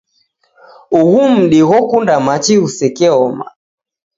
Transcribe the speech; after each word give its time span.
Ughu 0.99 1.21
mdi 1.35 1.59
ghokunda 1.69 2.15
machi 2.25 2.53
ghusekeoma. 2.61 3.45